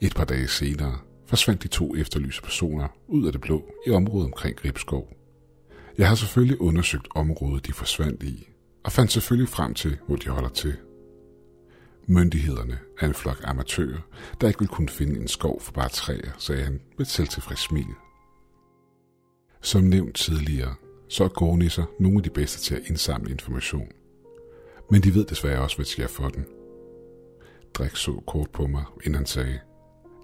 Et 0.04 0.16
par 0.16 0.26
dage 0.26 0.48
senere 0.48 1.00
forsvandt 1.26 1.64
de 1.64 1.68
to 1.68 1.96
efterlyste 1.96 2.42
personer 2.42 2.88
ud 3.08 3.26
af 3.26 3.32
det 3.32 3.42
blå 3.42 3.72
i 3.88 3.90
området 3.90 4.26
omkring 4.26 4.58
Gribskov. 4.58 5.10
Jeg 5.98 6.08
har 6.08 6.16
selvfølgelig 6.16 6.62
undersøgt 6.62 7.08
området, 7.16 7.68
de 7.68 7.74
forsvandt 7.74 8.24
i, 8.24 8.48
og 8.84 8.92
fandt 8.92 9.12
selvfølgelig 9.12 9.50
frem 9.50 9.74
til, 9.74 9.98
hvor 10.08 10.16
de 10.16 10.30
holder 10.30 10.50
til. 10.50 10.78
Myndighederne 12.06 12.80
er 13.00 13.08
en 13.08 13.14
flok 13.14 13.42
amatører, 13.44 14.00
der 14.42 14.48
ikke 14.48 14.60
vil 14.60 14.68
kunne 14.68 14.90
finde 14.90 15.20
en 15.20 15.28
skov 15.28 15.62
for 15.62 15.72
bare 15.72 15.90
træer, 15.90 16.32
sagde 16.38 16.64
han 16.64 16.74
med 16.98 17.06
et 17.06 17.08
selvtilfreds 17.08 17.60
smil. 17.60 17.86
Som 19.62 19.84
nævnt 19.84 20.16
tidligere, 20.16 20.76
så 21.10 21.24
er 21.24 21.28
gårdnisser 21.28 21.84
nogle 22.00 22.18
af 22.18 22.24
de 22.24 22.30
bedste 22.30 22.62
til 22.62 22.76
at 22.76 22.82
indsamle 22.90 23.32
information. 23.32 23.88
Men 24.92 25.02
de 25.02 25.14
ved 25.14 25.26
desværre 25.26 25.62
også, 25.62 25.76
hvad 25.76 25.86
de 25.86 25.90
skal 25.90 26.08
for 26.08 26.30
den. 26.30 26.46
Drik 27.74 27.96
så 27.96 28.24
kort 28.28 28.50
på 28.50 28.68
mig, 28.68 28.84
inden 29.04 29.16
han 29.16 29.26
sagde, 29.26 29.60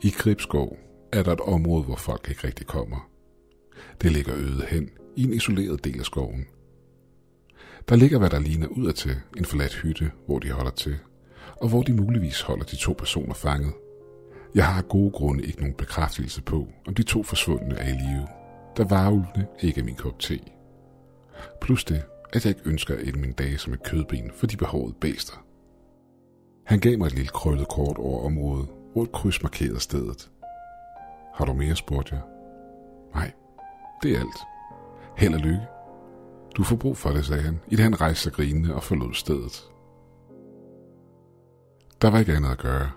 i 0.04 0.10
Kribskov 0.10 0.78
er 1.14 1.24
der 1.24 1.34
et 1.34 1.40
område, 1.40 1.84
hvor 1.84 1.96
folk 1.96 2.30
ikke 2.30 2.48
rigtig 2.48 2.68
kommer. 2.68 3.10
Det 4.02 4.12
ligger 4.12 4.36
øde 4.36 4.66
hen 4.70 4.90
i 5.16 5.24
en 5.24 5.34
isoleret 5.34 5.84
del 5.84 6.00
af 6.00 6.06
skoven. 6.06 6.46
Der 7.90 7.96
ligger, 7.96 8.20
hvad 8.20 8.30
der 8.30 8.40
ligner 8.40 8.68
ud 8.68 8.94
til 8.94 9.16
en 9.38 9.46
forladt 9.46 9.76
hytte, 9.76 10.12
hvor 10.26 10.40
de 10.40 10.52
holder 10.52 10.72
til, 10.72 10.96
og 11.56 11.70
hvor 11.70 11.82
de 11.82 11.94
muligvis 11.94 12.42
holder 12.42 12.66
de 12.66 12.76
to 12.76 12.94
personer 12.94 13.34
fanget. 13.34 13.74
Jeg 14.56 14.66
har 14.66 14.82
af 14.82 14.88
gode 14.88 15.12
grunde 15.12 15.46
ikke 15.46 15.60
nogen 15.60 15.76
bekræftelse 15.76 16.42
på, 16.42 16.68
om 16.88 16.94
de 16.94 17.04
to 17.04 17.24
forsvundne 17.24 17.76
er 17.76 17.88
i 17.88 17.98
live, 17.98 18.28
da 18.78 18.84
varulvene 18.84 19.48
ikke 19.62 19.80
er 19.80 19.86
min 19.86 19.96
kop 19.96 20.20
te. 20.20 20.40
Plus 21.62 21.84
det, 21.84 22.04
at 22.34 22.46
jeg 22.46 22.56
ikke 22.58 22.70
ønsker 22.70 22.96
at 22.96 23.16
mine 23.16 23.34
dage 23.34 23.58
som 23.58 23.74
et 23.74 23.84
kødben 23.84 24.32
for 24.36 24.48
de 24.48 24.58
behårede 24.58 24.96
bæster. 25.02 25.46
Han 26.66 26.80
gav 26.80 26.98
mig 26.98 27.06
et 27.06 27.14
lille 27.14 27.30
krøllet 27.30 27.68
kort 27.68 27.98
over 27.98 28.26
området, 28.26 28.70
hvor 28.98 29.04
et 29.04 29.12
kryds 29.12 29.84
stedet. 29.84 30.30
Har 31.36 31.46
du 31.46 31.54
mere, 31.54 31.76
spurgte 31.76 32.16
jeg. 32.16 32.24
Nej, 33.14 33.32
det 34.04 34.12
er 34.12 34.20
alt. 34.20 34.40
Held 35.18 35.34
og 35.34 35.40
lykke. 35.40 35.68
Du 36.58 36.64
får 36.64 36.76
brug 36.76 36.98
for 36.98 37.10
det, 37.10 37.26
sagde 37.26 37.44
han, 37.44 37.60
i 37.68 37.76
det 37.76 37.84
han 37.84 38.02
rejste 38.02 38.24
sig 38.24 38.34
grinende 38.34 38.76
og 38.76 38.84
forlod 38.84 39.14
stedet. 39.14 39.72
Der 42.02 42.10
var 42.10 42.20
ikke 42.20 42.34
andet 42.34 42.50
at 42.50 42.58
gøre. 42.58 42.92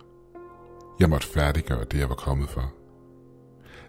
Jeg 1.01 1.11
måtte 1.11 1.27
færdiggøre 1.27 1.85
det, 1.85 1.99
jeg 1.99 2.09
var 2.09 2.15
kommet 2.15 2.49
for. 2.49 2.73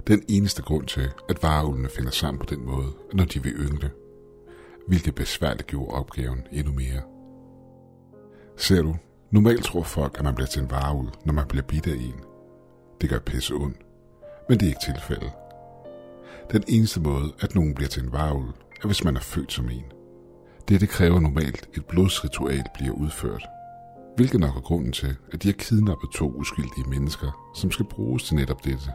Den 0.08 0.24
eneste 0.30 0.62
grund 0.62 0.88
til, 0.88 1.10
at 1.30 1.44
vareulene 1.44 1.90
finder 1.90 2.12
sammen 2.12 2.40
på 2.40 2.46
den 2.46 2.66
måde, 2.66 2.94
når 3.14 3.26
de 3.26 3.44
vil 3.44 3.54
yngle, 3.54 3.92
hvilket 4.88 5.16
besværligt 5.16 5.68
gjorde 5.68 5.94
opgaven 5.94 6.48
endnu 6.52 6.74
mere. 6.74 7.02
Ser 8.58 8.82
du, 8.82 8.96
normalt 9.32 9.64
tror 9.64 9.84
folk, 9.84 10.18
at 10.18 10.24
man 10.24 10.36
bliver 10.36 10.48
til 10.48 10.62
en 10.62 10.72
vareul, 10.72 11.10
når 11.26 11.34
man 11.34 11.48
bliver 11.48 11.64
bidt 11.64 11.88
af 11.88 11.96
en. 11.96 12.22
Det 13.02 13.10
gør 13.10 13.20
pisse 13.20 13.54
ondt, 13.54 13.78
men 14.50 14.60
det 14.60 14.66
er 14.66 14.70
ikke 14.70 14.94
tilfældet. 14.94 15.32
Den 16.52 16.64
eneste 16.68 17.02
måde, 17.02 17.34
at 17.40 17.56
nogen 17.56 17.74
bliver 17.76 17.90
til 17.90 18.04
en 18.04 18.12
varulv, 18.12 18.54
er 18.84 18.86
hvis 18.86 19.04
man 19.04 19.16
er 19.16 19.20
født 19.20 19.52
som 19.52 19.70
en. 19.70 19.92
Dette 20.70 20.88
kræver 20.88 21.20
normalt, 21.20 21.70
et 21.74 21.86
blodsritual 21.86 22.64
bliver 22.74 22.94
udført. 22.94 23.48
Hvilket 24.16 24.40
nok 24.40 24.56
er 24.56 24.62
grunden 24.62 24.92
til, 24.92 25.16
at 25.34 25.44
de 25.44 25.48
har 25.48 25.54
kidnappet 25.54 26.10
to 26.14 26.32
uskyldige 26.32 26.90
mennesker, 26.90 27.52
som 27.56 27.72
skal 27.72 27.86
bruges 27.86 28.24
til 28.24 28.36
netop 28.36 28.64
dette. 28.64 28.92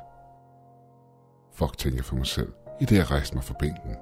Fuck, 1.53 1.79
tænker 1.79 1.99
jeg 1.99 2.05
for 2.05 2.17
mig 2.17 2.27
selv, 2.27 2.53
i 2.81 2.85
det 2.85 2.97
jeg 2.97 3.11
rejste 3.11 3.35
mig 3.35 3.45
fra 3.45 3.55
bænken. 3.61 3.97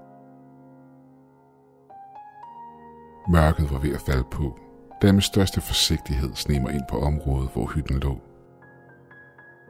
Mørket 3.29 3.71
var 3.71 3.79
ved 3.79 3.95
at 3.95 4.01
falde 4.01 4.25
på, 4.31 4.59
da 5.03 5.07
jeg 5.07 5.15
med 5.15 5.23
største 5.23 5.61
forsigtighed 5.61 6.31
sneg 6.35 6.63
mig 6.63 6.75
ind 6.75 6.83
på 6.91 7.01
området, 7.01 7.51
hvor 7.53 7.67
hytten 7.75 7.99
lå. 7.99 8.21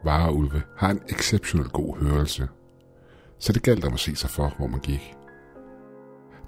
Vareulve 0.03 0.61
har 0.77 0.89
en 0.89 1.01
exceptionelt 1.09 1.71
god 1.71 1.97
hørelse, 1.97 2.47
så 3.39 3.53
det 3.53 3.63
galt 3.63 3.85
om 3.85 3.93
at 3.93 3.99
se 3.99 4.15
sig 4.15 4.29
for, 4.29 4.53
hvor 4.57 4.67
man 4.67 4.79
gik. 4.79 5.13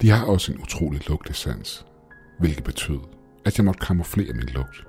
De 0.01 0.09
har 0.09 0.25
også 0.25 0.51
en 0.51 0.61
utrolig 0.61 1.09
lugtesans, 1.09 1.85
hvilket 2.39 2.63
betød, 2.63 2.99
at 3.45 3.57
jeg 3.57 3.65
måtte 3.65 3.85
kamuflere 3.85 4.33
min 4.33 4.49
lugt. 4.49 4.87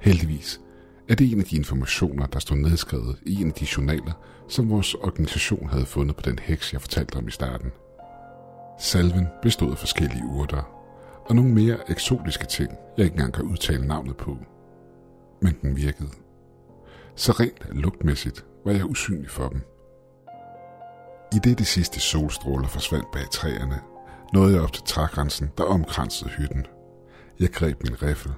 Heldigvis 0.00 0.60
er 1.08 1.14
det 1.14 1.32
en 1.32 1.38
af 1.38 1.44
de 1.44 1.56
informationer, 1.56 2.26
der 2.26 2.38
stod 2.38 2.56
nedskrevet 2.56 3.18
i 3.26 3.40
en 3.40 3.48
af 3.48 3.54
de 3.54 3.66
journaler, 3.76 4.12
som 4.48 4.70
vores 4.70 4.94
organisation 4.94 5.68
havde 5.68 5.86
fundet 5.86 6.16
på 6.16 6.22
den 6.22 6.38
heks, 6.38 6.72
jeg 6.72 6.80
fortalte 6.80 7.16
om 7.16 7.28
i 7.28 7.30
starten. 7.30 7.70
Salven 8.78 9.28
bestod 9.42 9.70
af 9.70 9.78
forskellige 9.78 10.24
urter, 10.24 10.79
og 11.30 11.36
nogle 11.36 11.54
mere 11.54 11.90
eksotiske 11.90 12.46
ting, 12.46 12.70
jeg 12.96 13.04
ikke 13.04 13.14
engang 13.14 13.32
kan 13.32 13.44
udtale 13.44 13.86
navnet 13.86 14.16
på. 14.16 14.36
Men 15.42 15.56
den 15.62 15.76
virkede. 15.76 16.08
Så 17.14 17.32
rent 17.32 17.80
lugtmæssigt 17.82 18.44
var 18.64 18.72
jeg 18.72 18.84
usynlig 18.84 19.30
for 19.30 19.48
dem. 19.48 19.62
I 21.32 21.38
det 21.44 21.58
de 21.58 21.64
sidste 21.64 22.00
solstråler 22.00 22.68
forsvandt 22.68 23.10
bag 23.12 23.30
træerne, 23.30 23.80
nåede 24.32 24.54
jeg 24.54 24.62
op 24.62 24.72
til 24.72 24.82
trægrænsen, 24.86 25.50
der 25.58 25.64
omkransede 25.64 26.30
hytten. 26.30 26.66
Jeg 27.40 27.50
greb 27.50 27.82
min 27.82 28.02
riffel, 28.02 28.32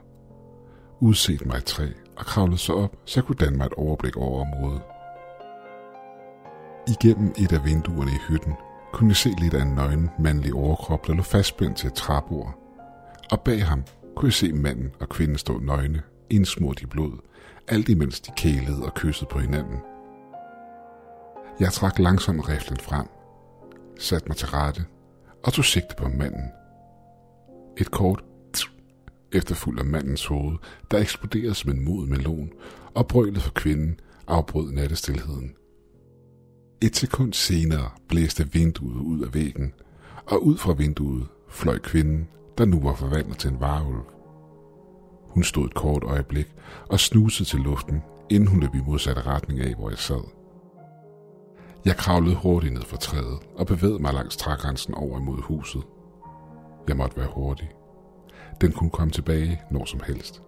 udset 1.00 1.46
mig 1.46 1.56
et 1.56 1.64
træ 1.64 1.86
og 2.16 2.26
kravlede 2.26 2.58
så 2.58 2.72
op, 2.72 2.96
så 3.04 3.20
jeg 3.20 3.24
kunne 3.24 3.36
danne 3.36 3.58
mig 3.58 3.66
et 3.66 3.74
overblik 3.74 4.16
over 4.16 4.40
området. 4.40 4.82
Igennem 6.88 7.32
et 7.38 7.52
af 7.52 7.64
vinduerne 7.64 8.10
i 8.10 8.20
hytten 8.28 8.52
kunne 8.92 9.08
jeg 9.08 9.16
se 9.16 9.30
lidt 9.38 9.54
af 9.54 9.62
en 9.62 9.74
nøgen 9.74 10.10
mandlig 10.18 10.54
overkrop, 10.54 11.06
der 11.06 11.14
lå 11.14 11.22
fastspændt 11.22 11.76
til 11.76 11.86
et 11.86 11.94
træbord. 11.94 12.61
Og 13.32 13.40
bag 13.40 13.66
ham 13.66 13.84
kunne 14.16 14.26
jeg 14.26 14.32
se 14.32 14.52
manden 14.52 14.90
og 15.00 15.08
kvinden 15.08 15.38
stå 15.38 15.58
nøgne, 15.58 16.02
indsmurt 16.30 16.82
i 16.82 16.86
blod, 16.86 17.18
alt 17.68 17.88
imens 17.88 18.20
de 18.20 18.32
kælede 18.36 18.84
og 18.84 18.94
kyssede 18.94 19.28
på 19.30 19.38
hinanden– 19.38 19.78
jeg 21.60 21.72
trak 21.72 21.98
langsomt 21.98 22.48
riflen 22.48 22.78
frem, 22.78 23.06
satte 23.98 24.28
mig 24.28 24.36
til 24.36 24.48
rette 24.48 24.84
og 25.44 25.52
tog 25.52 25.64
sigte 25.64 25.94
på 25.98 26.08
manden. 26.08 26.50
Et 27.78 27.90
kort 27.90 28.24
efterfulgt 29.32 29.80
af 29.80 29.86
mandens 29.86 30.26
hoved, 30.26 30.56
der 30.90 30.98
eksploderede 30.98 31.54
som 31.54 31.70
en 31.70 31.84
mod 31.84 32.06
melon, 32.06 32.52
og 32.94 33.08
brølet 33.08 33.42
for 33.42 33.50
kvinden 33.50 34.00
afbrød 34.26 34.72
nattestilheden. 34.72 35.54
Et 36.82 36.96
sekund 36.96 37.32
senere 37.32 37.90
blæste 38.08 38.52
vinduet 38.52 39.00
ud 39.00 39.24
af 39.24 39.34
væggen, 39.34 39.72
og 40.26 40.46
ud 40.46 40.58
fra 40.58 40.72
vinduet 40.72 41.26
fløj 41.48 41.78
kvinden, 41.78 42.28
der 42.58 42.64
nu 42.64 42.80
var 42.80 42.94
forvandlet 42.94 43.38
til 43.38 43.50
en 43.50 43.60
varulv. 43.60 44.04
Hun 45.28 45.44
stod 45.44 45.66
et 45.66 45.74
kort 45.74 46.04
øjeblik 46.04 46.54
og 46.88 47.00
snusede 47.00 47.48
til 47.48 47.60
luften, 47.60 48.02
inden 48.30 48.48
hun 48.48 48.60
løb 48.60 48.74
i 48.74 48.80
modsatte 48.86 49.22
retning 49.22 49.60
af, 49.60 49.74
hvor 49.74 49.88
jeg 49.88 49.98
sad. 49.98 50.24
Jeg 51.84 51.96
kravlede 51.96 52.36
hurtigt 52.36 52.74
ned 52.74 52.82
fra 52.82 52.96
træet 52.96 53.38
og 53.56 53.66
bevægede 53.66 53.98
mig 53.98 54.14
langs 54.14 54.36
trægrænsen 54.36 54.94
over 54.94 55.18
imod 55.18 55.42
huset. 55.42 55.82
Jeg 56.88 56.96
måtte 56.96 57.16
være 57.16 57.28
hurtig. 57.34 57.70
Den 58.60 58.72
kunne 58.72 58.90
komme 58.90 59.10
tilbage 59.10 59.60
når 59.70 59.84
som 59.84 60.00
helst. 60.06 60.42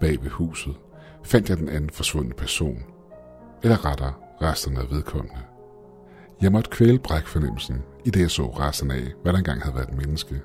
Bag 0.00 0.22
ved 0.22 0.30
huset 0.30 0.74
fandt 1.24 1.50
jeg 1.50 1.58
den 1.58 1.68
anden 1.68 1.90
forsvundne 1.90 2.34
person, 2.34 2.84
eller 3.62 3.84
rettere 3.84 4.12
resterne 4.42 4.80
af 4.80 4.90
vedkommende. 4.90 5.40
Jeg 6.42 6.52
måtte 6.52 6.70
kvæle 6.70 6.98
brækfornemmelsen, 6.98 7.82
i 8.04 8.10
det 8.10 8.20
jeg 8.20 8.30
så 8.30 8.46
resten 8.46 8.90
af, 8.90 9.12
hvad 9.22 9.32
der 9.32 9.38
engang 9.38 9.62
havde 9.62 9.76
været 9.76 9.88
et 9.88 9.96
menneske. 9.96 10.40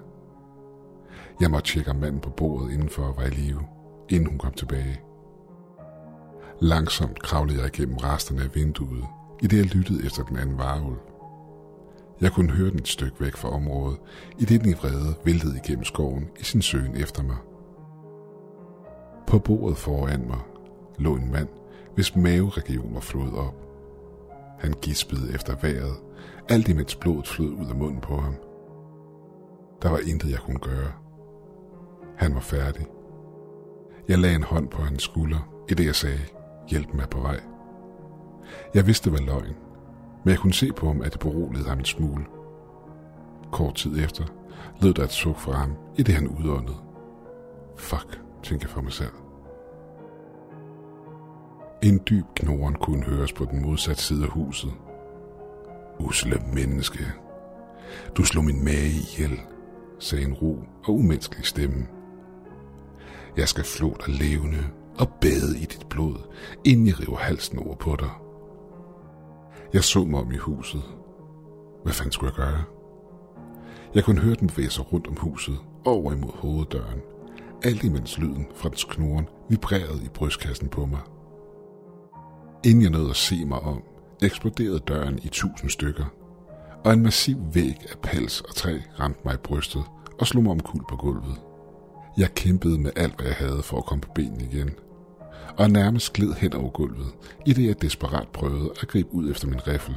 Jeg 1.41 1.51
måtte 1.51 1.71
tjekke 1.71 1.91
om 1.91 1.97
manden 1.97 2.21
på 2.21 2.29
bordet 2.29 2.71
indenfor 2.71 3.13
var 3.17 3.23
i 3.23 3.29
live, 3.29 3.61
inden 4.09 4.29
hun 4.29 4.37
kom 4.37 4.53
tilbage. 4.53 5.01
Langsomt 6.61 7.21
kravlede 7.21 7.61
jeg 7.61 7.67
igennem 7.67 7.97
resterne 7.97 8.41
af 8.41 8.55
vinduet 8.55 9.05
i 9.41 9.47
det 9.47 9.57
jeg 9.57 9.65
lyttede 9.65 10.05
efter 10.05 10.23
den 10.23 10.37
anden 10.37 10.57
varulv. 10.57 10.99
Jeg 12.21 12.31
kunne 12.31 12.51
høre 12.51 12.69
den 12.69 12.79
et 12.79 12.87
stykke 12.87 13.19
væk 13.19 13.35
fra 13.35 13.49
området, 13.49 13.97
i 14.39 14.45
det 14.45 14.61
den 14.61 14.69
i 14.69 14.73
vrede 14.73 15.15
væltede 15.25 15.59
igennem 15.63 15.83
skoven 15.83 16.29
i 16.39 16.43
sin 16.43 16.61
søgen 16.61 16.97
efter 16.97 17.23
mig. 17.23 17.37
På 19.27 19.39
bordet 19.39 19.77
foran 19.77 20.27
mig 20.27 20.39
lå 20.97 21.15
en 21.15 21.31
mand, 21.31 21.47
hvis 21.95 22.15
maveregion 22.15 22.93
var 22.93 22.99
flået 22.99 23.33
op. 23.33 23.55
Han 24.59 24.73
gispede 24.81 25.33
efter 25.33 25.55
vejret, 25.61 25.95
alt 26.49 26.67
imens 26.67 26.95
blodet 26.95 27.27
flød 27.27 27.49
ud 27.49 27.69
af 27.69 27.75
munden 27.75 28.01
på 28.01 28.15
ham. 28.17 28.35
Der 29.81 29.89
var 29.89 29.99
intet, 30.07 30.31
jeg 30.31 30.39
kunne 30.39 30.59
gøre. 30.59 31.02
Han 32.23 32.35
var 32.35 32.41
færdig. 32.41 32.85
Jeg 34.07 34.19
lagde 34.19 34.35
en 34.35 34.43
hånd 34.43 34.67
på 34.67 34.81
hans 34.81 35.03
skulder, 35.03 35.65
i 35.69 35.73
det 35.73 35.85
jeg 35.85 35.95
sagde, 35.95 36.19
hjælp 36.69 36.93
mig 36.93 37.09
på 37.09 37.19
vej. 37.19 37.39
Jeg 38.73 38.87
vidste, 38.87 39.09
det 39.09 39.19
var 39.19 39.25
løgn, 39.25 39.55
men 40.23 40.31
jeg 40.31 40.37
kunne 40.37 40.53
se 40.53 40.71
på 40.73 40.87
ham, 40.87 41.01
at 41.01 41.11
det 41.11 41.19
beroligede 41.19 41.69
ham 41.69 41.79
en 41.79 41.85
smule. 41.85 42.25
Kort 43.51 43.75
tid 43.75 44.03
efter 44.03 44.23
lød 44.81 44.93
der 44.93 45.03
et 45.03 45.11
suk 45.11 45.37
fra 45.37 45.51
ham, 45.51 45.73
i 45.97 46.03
det 46.03 46.15
han 46.15 46.27
udåndede. 46.27 46.77
Fuck, 47.77 48.21
tænkte 48.43 48.65
jeg 48.65 48.71
for 48.71 48.81
mig 48.81 48.93
selv. 48.93 49.13
En 51.81 52.01
dyb 52.09 52.25
knoren 52.35 52.75
kunne 52.75 53.03
høres 53.03 53.33
på 53.33 53.45
den 53.45 53.61
modsatte 53.61 54.01
side 54.01 54.23
af 54.23 54.29
huset. 54.29 54.71
Usle 55.99 56.41
menneske. 56.53 57.05
Du 58.17 58.23
slog 58.23 58.45
min 58.45 58.65
mage 58.65 58.87
ihjel, 58.87 59.39
sagde 59.99 60.25
en 60.25 60.33
ro 60.33 60.59
og 60.83 60.93
umenneskelig 60.93 61.45
stemme. 61.45 61.87
Jeg 63.37 63.47
skal 63.47 63.63
flå 63.63 63.97
dig 64.05 64.15
levende 64.15 64.63
og 64.99 65.09
bade 65.21 65.57
i 65.57 65.65
dit 65.65 65.85
blod, 65.89 66.15
inden 66.65 66.87
jeg 66.87 66.99
river 66.99 67.17
halsen 67.17 67.59
over 67.59 67.75
på 67.75 67.95
dig. 67.99 68.09
Jeg 69.73 69.83
så 69.83 70.03
mig 70.03 70.19
om 70.19 70.31
i 70.31 70.37
huset. 70.37 70.83
Hvad 71.83 71.93
fanden 71.93 72.11
skulle 72.11 72.33
jeg 72.37 72.45
gøre? 72.45 72.63
Jeg 73.95 74.03
kunne 74.03 74.21
høre 74.21 74.35
den 74.35 74.47
bevæge 74.47 74.69
sig 74.69 74.93
rundt 74.93 75.07
om 75.07 75.17
huset, 75.17 75.57
over 75.85 76.11
imod 76.11 76.31
hoveddøren. 76.33 77.01
alt 77.63 77.83
imens 77.83 78.17
lyden 78.17 78.47
fra 78.55 78.69
dens 78.69 78.83
knoren 78.83 79.27
vibrerede 79.49 80.05
i 80.05 80.07
brystkassen 80.13 80.69
på 80.69 80.85
mig. 80.85 80.99
Inden 82.65 82.81
jeg 82.81 82.91
nåede 82.91 83.09
at 83.09 83.15
se 83.15 83.45
mig 83.45 83.59
om, 83.59 83.83
eksploderede 84.21 84.79
døren 84.79 85.19
i 85.23 85.27
tusind 85.27 85.69
stykker, 85.69 86.05
og 86.85 86.93
en 86.93 87.03
massiv 87.03 87.37
væg 87.53 87.77
af 87.91 87.99
pels 88.03 88.41
og 88.41 88.55
træ 88.55 88.79
ramte 88.99 89.19
mig 89.25 89.33
i 89.33 89.37
brystet 89.37 89.83
og 90.19 90.27
slog 90.27 90.43
mig 90.43 90.51
omkuld 90.51 90.85
på 90.89 90.95
gulvet. 90.95 91.41
Jeg 92.17 92.33
kæmpede 92.35 92.79
med 92.79 92.91
alt, 92.95 93.15
hvad 93.15 93.25
jeg 93.25 93.35
havde 93.35 93.63
for 93.63 93.77
at 93.77 93.85
komme 93.85 94.01
på 94.01 94.09
benene 94.15 94.43
igen, 94.43 94.69
og 95.57 95.69
nærmest 95.69 96.13
gled 96.13 96.33
hen 96.33 96.53
over 96.53 96.69
gulvet, 96.69 97.13
i 97.45 97.53
det 97.53 97.67
jeg 97.67 97.81
desperat 97.81 98.27
prøvede 98.27 98.71
at 98.81 98.87
gribe 98.87 99.13
ud 99.13 99.31
efter 99.31 99.47
min 99.47 99.67
riffel. 99.67 99.95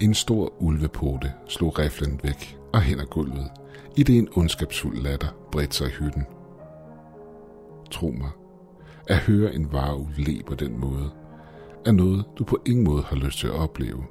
En 0.00 0.14
stor 0.14 0.52
ulvepote 0.62 1.32
slog 1.48 1.78
riflen 1.78 2.20
væk 2.22 2.58
og 2.72 2.82
hen 2.82 3.00
ad 3.00 3.06
gulvet, 3.06 3.50
i 3.96 4.02
det 4.02 4.18
en 4.18 4.28
ondskabsfuld 4.36 4.98
latter 4.98 5.28
bredte 5.52 5.76
sig 5.76 5.86
i 5.86 5.90
hytten. 5.90 6.26
Tro 7.90 8.06
mig, 8.06 8.30
at 9.06 9.16
høre 9.16 9.54
en 9.54 9.72
varulv 9.72 10.08
le 10.16 10.42
på 10.46 10.54
den 10.54 10.80
måde, 10.80 11.10
er 11.86 11.92
noget, 11.92 12.24
du 12.38 12.44
på 12.44 12.58
ingen 12.66 12.84
måde 12.84 13.02
har 13.02 13.16
lyst 13.16 13.38
til 13.38 13.46
at 13.46 13.54
opleve. 13.54 14.04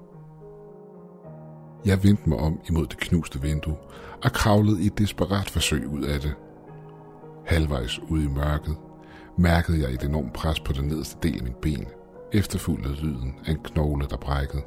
Jeg 1.86 2.04
vendte 2.04 2.30
mig 2.30 2.38
om 2.38 2.60
imod 2.70 2.88
det 2.88 2.98
knuste 2.98 3.42
vindue 3.42 3.78
og 4.24 4.32
kravlede 4.32 4.84
i 4.84 4.88
et 4.88 4.98
desperat 4.98 5.50
forsøg 5.50 5.88
ud 5.88 6.04
af 6.04 6.20
det. 6.20 6.34
Halvvejs 7.46 8.00
ude 8.00 8.24
i 8.24 8.28
mørket 8.28 8.78
mærkede 9.38 9.82
jeg 9.82 9.94
et 9.94 10.04
enormt 10.04 10.34
pres 10.34 10.60
på 10.60 10.74
den 10.74 10.88
nederste 10.88 11.18
del 11.24 11.38
af 11.38 11.44
min 11.44 11.56
ben, 11.62 11.88
efterfulgt 12.34 12.86
af 12.86 13.04
lyden 13.04 13.36
af 13.46 13.52
en 13.52 13.60
knogle, 13.64 14.08
der 14.10 14.18
brækkede. 14.18 14.64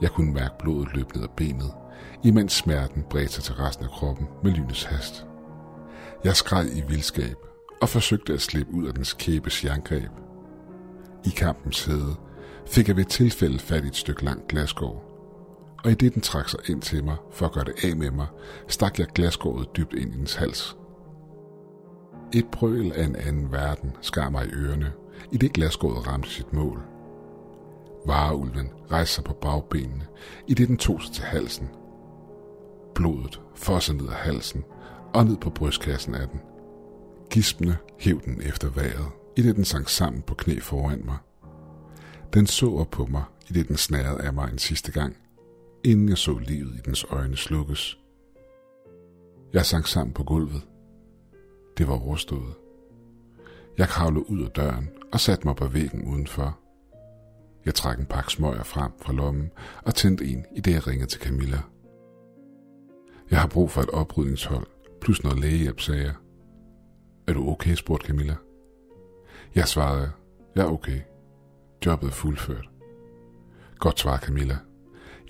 Jeg 0.00 0.10
kunne 0.10 0.32
mærke 0.32 0.54
blodet 0.58 0.94
løbe 0.94 1.14
ned 1.14 1.22
ad 1.22 1.28
benet, 1.36 1.72
imens 2.24 2.52
smerten 2.52 3.04
bredte 3.10 3.32
sig 3.32 3.44
til 3.44 3.54
resten 3.54 3.84
af 3.84 3.90
kroppen 3.90 4.26
med 4.44 4.52
lynets 4.52 4.84
hast. 4.84 5.26
Jeg 6.24 6.36
skreg 6.36 6.66
i 6.76 6.82
vildskab 6.88 7.36
og 7.82 7.88
forsøgte 7.88 8.32
at 8.32 8.40
slippe 8.40 8.72
ud 8.72 8.86
af 8.86 8.94
dens 8.94 9.12
kæbes 9.12 9.64
jerngreb. 9.64 10.10
I 11.26 11.28
kampens 11.28 11.84
hede 11.84 12.16
fik 12.66 12.88
jeg 12.88 12.96
ved 12.96 13.04
et 13.04 13.10
tilfælde 13.10 13.58
fat 13.58 13.84
i 13.84 13.86
et 13.86 13.96
stykke 13.96 14.24
langt 14.24 14.48
glasgård, 14.48 15.09
og 15.84 15.90
i 15.90 15.94
det 15.94 16.14
den 16.14 16.22
trak 16.22 16.48
sig 16.48 16.60
ind 16.68 16.82
til 16.82 17.04
mig 17.04 17.16
for 17.32 17.46
at 17.46 17.52
gøre 17.52 17.64
det 17.64 17.84
af 17.84 17.96
med 17.96 18.10
mig, 18.10 18.26
stak 18.68 18.98
jeg 18.98 19.06
glasgårdet 19.06 19.76
dybt 19.76 19.94
ind 19.94 20.14
i 20.14 20.16
dens 20.16 20.34
hals. 20.34 20.76
Et 22.32 22.46
brøl 22.52 22.92
af 22.92 23.04
en 23.04 23.16
anden 23.16 23.52
verden 23.52 23.96
skar 24.00 24.30
mig 24.30 24.46
i 24.46 24.50
ørerne, 24.52 24.92
i 25.32 25.36
det 25.36 25.52
glasgårdet 25.52 26.06
ramte 26.06 26.28
sit 26.28 26.52
mål. 26.52 26.82
Vareulven 28.06 28.70
rejste 28.90 29.14
sig 29.14 29.24
på 29.24 29.32
bagbenene, 29.32 30.06
i 30.46 30.54
det 30.54 30.68
den 30.68 30.76
tog 30.76 31.02
sig 31.02 31.14
til 31.14 31.24
halsen. 31.24 31.68
Blodet 32.94 33.40
fossede 33.54 33.96
ned 33.96 34.08
af 34.08 34.14
halsen 34.14 34.64
og 35.14 35.24
ned 35.24 35.36
på 35.36 35.50
brystkassen 35.50 36.14
af 36.14 36.28
den. 36.28 36.40
Gispende 37.30 37.76
hæv 37.98 38.20
den 38.24 38.42
efter 38.42 38.70
vejret, 38.70 39.08
i 39.36 39.42
det 39.42 39.56
den 39.56 39.64
sank 39.64 39.88
sammen 39.88 40.22
på 40.22 40.34
knæ 40.34 40.58
foran 40.60 41.02
mig. 41.04 41.16
Den 42.34 42.46
så 42.46 42.70
op 42.70 42.90
på 42.90 43.06
mig, 43.06 43.22
i 43.48 43.52
det 43.52 43.68
den 43.68 43.76
snærede 43.76 44.20
af 44.20 44.32
mig 44.32 44.52
en 44.52 44.58
sidste 44.58 44.92
gang, 44.92 45.16
inden 45.84 46.08
jeg 46.08 46.18
så 46.18 46.38
livet 46.38 46.74
i 46.74 46.80
dens 46.84 47.04
øjne 47.10 47.36
slukkes. 47.36 47.98
Jeg 49.52 49.66
sank 49.66 49.86
sammen 49.86 50.14
på 50.14 50.24
gulvet. 50.24 50.62
Det 51.78 51.88
var 51.88 52.04
overstået. 52.06 52.54
Jeg 53.78 53.88
kravlede 53.88 54.30
ud 54.30 54.44
af 54.44 54.50
døren 54.50 54.90
og 55.12 55.20
satte 55.20 55.46
mig 55.46 55.56
på 55.56 55.66
væggen 55.66 56.12
udenfor. 56.12 56.58
Jeg 57.64 57.74
trak 57.74 57.98
en 57.98 58.06
pakke 58.06 58.32
smøger 58.32 58.62
frem 58.62 58.92
fra 59.00 59.12
lommen 59.12 59.50
og 59.82 59.94
tændte 59.94 60.24
en, 60.24 60.46
i 60.56 60.60
det 60.60 60.72
jeg 60.72 60.86
ringede 60.86 61.10
til 61.10 61.20
Camilla. 61.20 61.58
Jeg 63.30 63.40
har 63.40 63.48
brug 63.48 63.70
for 63.70 63.80
et 63.80 63.90
oprydningshold, 63.90 64.66
plus 65.00 65.22
noget 65.22 65.40
lægehjælp, 65.40 65.80
sagde 65.80 66.02
jeg. 66.02 66.14
Er 67.26 67.32
du 67.32 67.48
okay, 67.48 67.74
spurgte 67.74 68.06
Camilla. 68.06 68.36
Jeg 69.54 69.68
svarede, 69.68 70.10
jeg 70.54 70.62
er 70.62 70.70
okay. 70.70 71.00
Jobbet 71.86 72.06
er 72.06 72.12
fuldført. 72.12 72.68
Godt 73.78 74.00
svar, 74.00 74.18
Camilla. 74.18 74.58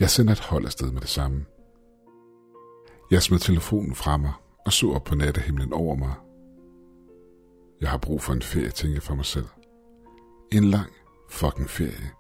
Jeg 0.01 0.11
sender 0.11 0.33
et 0.33 0.41
hold 0.41 0.65
afsted 0.65 0.91
med 0.91 1.01
det 1.01 1.09
samme. 1.09 1.47
Jeg 3.11 3.23
smed 3.23 3.39
telefonen 3.39 3.95
fra 3.95 4.17
mig 4.17 4.33
og 4.67 4.73
så 4.73 4.93
op 4.93 5.05
på 5.05 5.15
nattehimlen 5.15 5.73
over 5.73 5.97
mig. 5.97 6.15
Jeg 7.81 7.91
har 7.91 7.99
brug 7.99 8.23
for 8.23 8.33
en 8.33 8.43
ferie, 8.43 8.71
tænker 8.71 8.97
jeg 8.97 9.03
for 9.03 9.15
mig 9.15 9.25
selv. 9.25 9.47
En 10.53 10.65
lang 10.65 10.93
fucking 11.31 11.71
ferie. 11.71 12.11